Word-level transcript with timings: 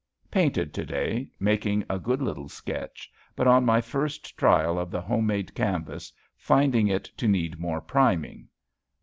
Painted 0.31 0.73
to 0.73 0.83
day 0.83 1.29
making 1.39 1.85
a 1.87 1.99
good 1.99 2.23
little 2.23 2.49
sketch, 2.49 3.11
but, 3.35 3.45
on 3.45 3.63
my 3.63 3.79
first 3.79 4.35
trial 4.35 4.79
of 4.79 4.89
the 4.89 4.99
home 5.01 5.27
made 5.27 5.53
canvas, 5.53 6.11
finding 6.35 6.87
it 6.87 7.03
to 7.15 7.27
need 7.27 7.59
more 7.59 7.81
priming. 7.81 8.47